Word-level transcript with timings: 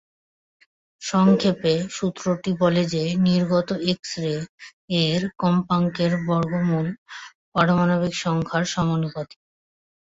সংক্ষেপে, 1.01 1.73
সূত্রটি 1.89 2.51
বলে 2.59 2.83
যে, 2.93 3.03
নির্গত 3.27 3.69
এক্স-রে 3.91 4.35
এর 5.03 5.21
কম্পাঙ্কের 5.37 6.11
বর্গমূল 6.27 6.87
পারমাণবিক 7.53 8.13
সংখ্যার 8.23 8.63
সমানুপাতিক। 8.65 9.39